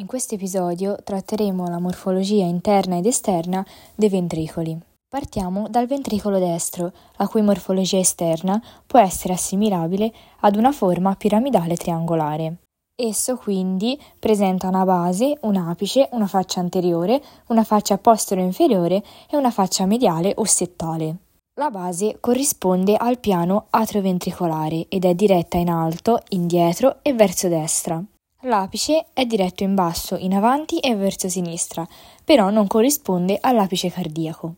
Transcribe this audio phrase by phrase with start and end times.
[0.00, 3.62] In questo episodio tratteremo la morfologia interna ed esterna
[3.94, 4.74] dei ventricoli.
[5.06, 10.10] Partiamo dal ventricolo destro, la cui morfologia esterna può essere assimilabile
[10.40, 12.56] ad una forma piramidale triangolare.
[12.96, 19.50] Esso quindi presenta una base, un apice, una faccia anteriore, una faccia postero-inferiore e una
[19.50, 21.16] faccia mediale o settale.
[21.60, 28.02] La base corrisponde al piano atrioventricolare ed è diretta in alto, indietro e verso destra.
[28.44, 31.86] L'apice è diretto in basso, in avanti e verso sinistra,
[32.24, 34.54] però non corrisponde all'apice cardiaco.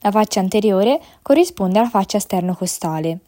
[0.00, 3.18] La faccia anteriore corrisponde alla faccia sternocostale,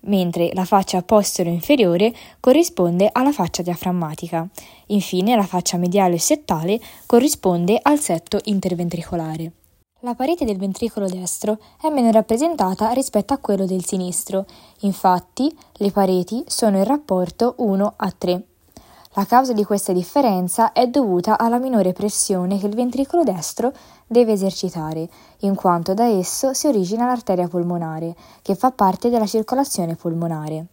[0.00, 4.46] mentre la faccia postero-inferiore corrisponde alla faccia diaframmatica.
[4.88, 9.52] Infine, la faccia mediale o settale corrisponde al setto interventricolare.
[10.00, 14.44] La parete del ventricolo destro è meno rappresentata rispetto a quello del sinistro,
[14.80, 18.44] infatti le pareti sono in rapporto 1 a 3.
[19.18, 23.72] La causa di questa differenza è dovuta alla minore pressione che il ventricolo destro
[24.06, 29.96] deve esercitare, in quanto da esso si origina l'arteria polmonare, che fa parte della circolazione
[29.96, 30.66] polmonare.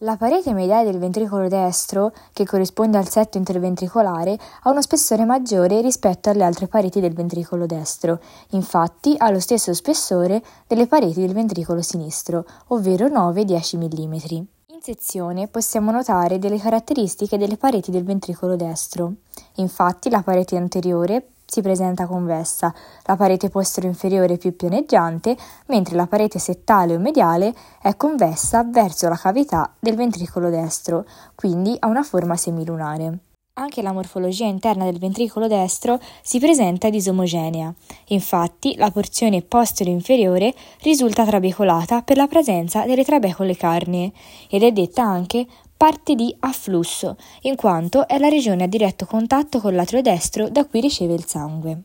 [0.00, 5.80] La parete mediale del ventricolo destro, che corrisponde al setto interventricolare, ha uno spessore maggiore
[5.80, 11.32] rispetto alle altre pareti del ventricolo destro, infatti ha lo stesso spessore delle pareti del
[11.32, 14.55] ventricolo sinistro, ovvero 9-10 mm.
[14.76, 19.10] In sezione possiamo notare delle caratteristiche delle pareti del ventricolo destro.
[19.54, 22.74] Infatti la parete anteriore si presenta convessa,
[23.04, 25.34] la parete postero-inferiore più pianeggiante,
[25.68, 31.74] mentre la parete settale o mediale è convessa verso la cavità del ventricolo destro, quindi
[31.78, 33.20] ha una forma semilunare.
[33.58, 37.72] Anche la morfologia interna del ventricolo destro si presenta disomogenea.
[38.08, 44.12] Infatti, la porzione postero-inferiore risulta trabecolata per la presenza delle trabecole carnee
[44.50, 49.58] ed è detta anche parte di afflusso, in quanto è la regione a diretto contatto
[49.58, 51.80] con l'atrio destro da cui riceve il sangue.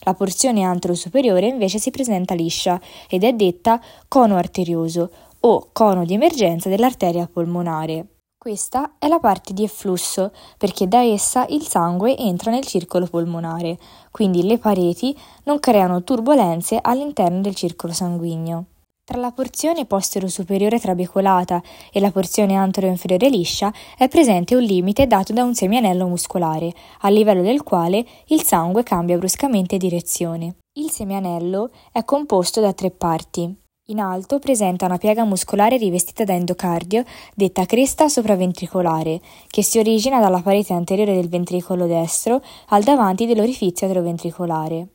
[0.00, 6.14] La porzione antero-superiore invece si presenta liscia ed è detta cono arterioso o cono di
[6.14, 8.06] emergenza dell'arteria polmonare.
[8.42, 13.78] Questa è la parte di efflusso, perché da essa il sangue entra nel circolo polmonare,
[14.10, 18.64] quindi le pareti non creano turbolenze all'interno del circolo sanguigno.
[19.04, 25.32] Tra la porzione postero-superiore trabecolata e la porzione antero-inferiore liscia è presente un limite dato
[25.32, 26.72] da un semianello muscolare,
[27.02, 30.56] a livello del quale il sangue cambia bruscamente direzione.
[30.80, 33.61] Il semianello è composto da tre parti.
[33.86, 37.02] In alto presenta una piega muscolare rivestita da endocardio,
[37.34, 43.88] detta cresta sopraventricolare, che si origina dalla parete anteriore del ventricolo destro al davanti dell'orifizio
[43.88, 44.86] atrioventricolare.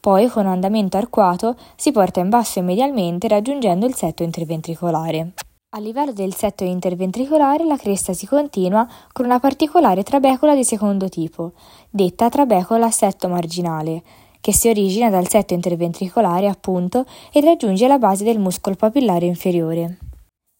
[0.00, 5.32] Poi, con andamento arcuato, si porta in basso e medialmente raggiungendo il setto interventricolare.
[5.76, 11.10] A livello del setto interventricolare la cresta si continua con una particolare trabecola di secondo
[11.10, 11.52] tipo,
[11.90, 14.02] detta trabecola setto marginale,
[14.40, 19.98] che si origina dal setto interventricolare appunto e raggiunge la base del muscolo papillare inferiore.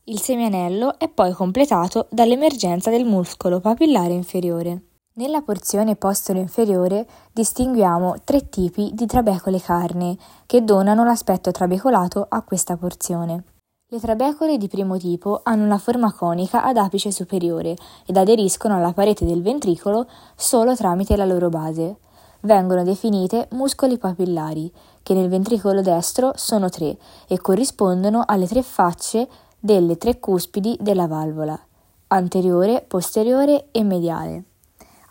[0.04, 4.82] Il semianello è poi completato dall'emergenza del muscolo papillare inferiore.
[5.14, 12.76] Nella porzione postero-inferiore distinguiamo tre tipi di trabecole carne che donano l'aspetto trabecolato a questa
[12.76, 13.44] porzione.
[13.92, 17.76] Le trabecole di primo tipo hanno una forma conica ad apice superiore
[18.06, 21.96] ed aderiscono alla parete del ventricolo solo tramite la loro base
[22.40, 26.96] vengono definite muscoli papillari, che nel ventricolo destro sono tre
[27.26, 29.28] e corrispondono alle tre facce
[29.58, 31.58] delle tre cuspidi della valvola,
[32.08, 34.44] anteriore, posteriore e mediale.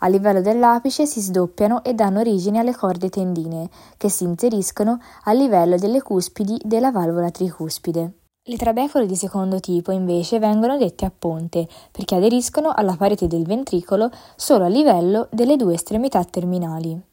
[0.02, 5.32] A livello dell'apice si sdoppiano e danno origine alle corde tendinee, che si inseriscono a
[5.32, 8.12] livello delle cuspidi della valvola tricuspide.
[8.42, 13.44] Le trabecole di secondo tipo invece vengono dette a ponte perché aderiscono alla parete del
[13.44, 17.08] ventricolo solo a livello delle due estremità terminali.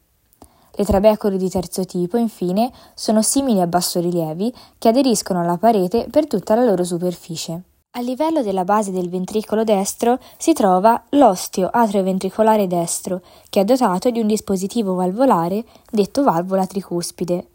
[0.78, 6.28] Le trabecole di terzo tipo, infine, sono simili a bassorilievi che aderiscono alla parete per
[6.28, 7.62] tutta la loro superficie.
[7.96, 14.10] A livello della base del ventricolo destro si trova l'osteo atrioventricolare destro, che è dotato
[14.10, 17.48] di un dispositivo valvolare detto valvola tricuspide.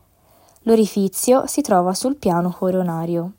[0.64, 3.36] L'orifizio si trova sul piano coronario.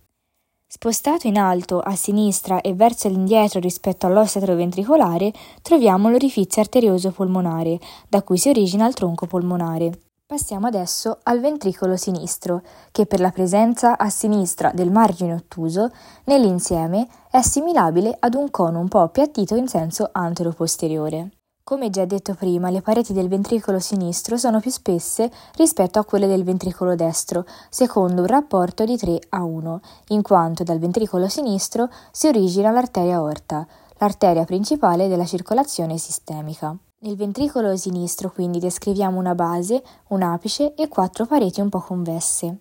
[0.76, 5.32] Spostato in alto, a sinistra e verso l'indietro rispetto all'ossa ventricolare,
[5.62, 7.79] troviamo l'orifizio arterioso polmonare,
[8.09, 10.00] da cui si origina il tronco polmonare.
[10.26, 15.93] Passiamo adesso al ventricolo sinistro, che per la presenza a sinistra del margine ottuso,
[16.25, 21.44] nell'insieme è assimilabile ad un cono un po' appiattito in senso antero-posteriore.
[21.67, 26.27] Come già detto prima, le pareti del ventricolo sinistro sono più spesse rispetto a quelle
[26.27, 31.89] del ventricolo destro, secondo un rapporto di 3 a 1, in quanto dal ventricolo sinistro
[32.13, 33.67] si origina l'arteria aorta,
[33.97, 36.77] l'arteria principale della circolazione sistemica.
[36.99, 42.59] Nel ventricolo sinistro quindi descriviamo una base, un apice e quattro pareti un po' convesse.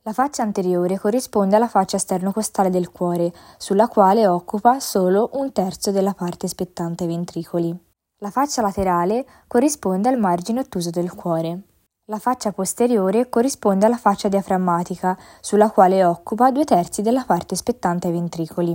[0.00, 5.90] La faccia anteriore corrisponde alla faccia sternocostale del cuore, sulla quale occupa solo un terzo
[5.90, 7.84] della parte spettante ventricoli.
[8.20, 11.64] La faccia laterale corrisponde al margine ottuso del cuore.
[12.06, 18.06] La faccia posteriore corrisponde alla faccia diaframmatica, sulla quale occupa due terzi della parte spettante
[18.06, 18.74] ai ventricoli.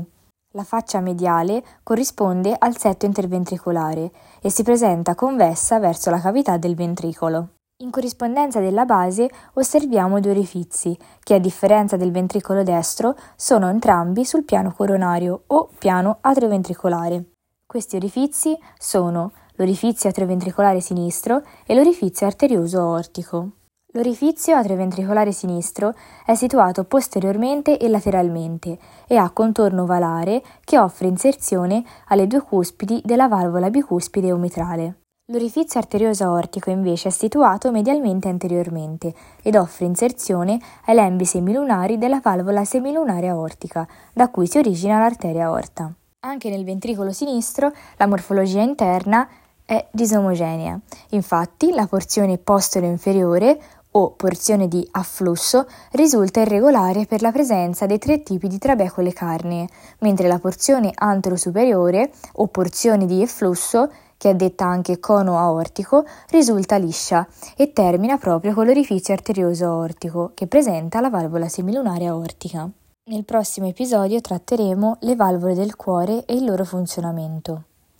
[0.53, 6.75] La faccia mediale corrisponde al setto interventricolare e si presenta convessa verso la cavità del
[6.75, 7.53] ventricolo.
[7.81, 14.23] In corrispondenza della base osserviamo due orifizi, che a differenza del ventricolo destro sono entrambi
[14.23, 17.30] sul piano coronario o piano atrioventricolare.
[17.71, 23.51] Questi orifizi sono l'orifizio atrioventricolare sinistro e l'orifizio arterioso aortico.
[23.93, 25.95] L'orifizio atrioventricolare sinistro
[26.25, 28.77] è situato posteriormente e lateralmente
[29.07, 35.03] e ha contorno ovalare che offre inserzione alle due cuspidi della valvola bicuspide o mitrale.
[35.31, 42.19] L'orifizio arterioso aortico invece è situato medialmente anteriormente ed offre inserzione ai lembi semilunari della
[42.21, 45.95] valvola semilunare aortica, da cui si origina l'arteria aorta.
[46.23, 49.27] Anche nel ventricolo sinistro la morfologia interna
[49.65, 50.79] è disomogenea.
[51.09, 53.59] Infatti, la porzione postero-inferiore
[53.93, 59.67] o porzione di afflusso risulta irregolare per la presenza dei tre tipi di trabecole carnee,
[60.01, 66.77] mentre la porzione antero-superiore o porzione di efflusso che è detta anche cono aortico, risulta
[66.77, 67.27] liscia
[67.57, 72.69] e termina proprio con l'orifizio arterioso aortico, che presenta la valvola semilunare aortica.
[73.03, 77.70] Nel prossimo episodio tratteremo le valvole del cuore e il loro funzionamento.